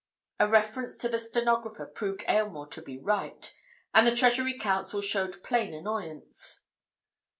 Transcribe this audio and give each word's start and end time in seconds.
A 0.39 0.47
reference 0.47 0.97
to 0.97 1.09
the 1.09 1.19
stenographer 1.19 1.85
proved 1.85 2.23
Aylmore 2.27 2.65
to 2.69 2.81
be 2.81 2.97
right, 2.97 3.53
and 3.93 4.07
the 4.07 4.15
Treasury 4.15 4.57
Counsel 4.57 4.99
showed 4.99 5.43
plain 5.43 5.75
annoyance. 5.75 6.65